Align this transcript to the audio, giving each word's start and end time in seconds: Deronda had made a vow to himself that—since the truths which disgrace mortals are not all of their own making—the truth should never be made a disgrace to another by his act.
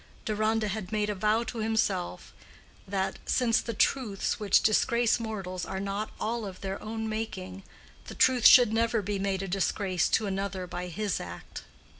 Deronda 0.25 0.67
had 0.67 0.91
made 0.91 1.11
a 1.11 1.13
vow 1.13 1.43
to 1.43 1.59
himself 1.59 2.33
that—since 2.87 3.61
the 3.61 3.71
truths 3.75 4.39
which 4.39 4.63
disgrace 4.63 5.19
mortals 5.19 5.63
are 5.63 5.79
not 5.79 6.09
all 6.19 6.43
of 6.47 6.61
their 6.61 6.81
own 6.81 7.07
making—the 7.07 8.15
truth 8.15 8.47
should 8.47 8.73
never 8.73 9.03
be 9.03 9.19
made 9.19 9.43
a 9.43 9.47
disgrace 9.47 10.09
to 10.09 10.25
another 10.25 10.65
by 10.65 10.87
his 10.87 11.19
act. 11.19 11.65